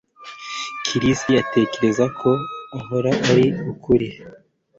[0.85, 2.29] Chris atekereza ko
[2.77, 4.07] ahora ari ukuri